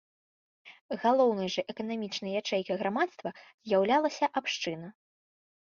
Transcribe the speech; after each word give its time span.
Галоўнай 1.03 1.49
жа 1.55 1.61
эканамічнай 1.73 2.31
ячэйкай 2.41 2.75
грамадства 2.83 3.29
з'яўлялася 3.65 4.25
абшчына. 4.41 4.87